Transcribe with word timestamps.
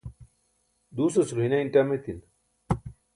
duusasulo 0.95 1.41
hinain 1.45 1.69
ṭam 1.73 1.89
etin 1.95 2.19